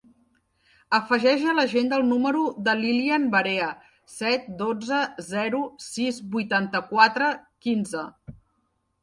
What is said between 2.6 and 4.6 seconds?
de l'Ilyan Varea: set,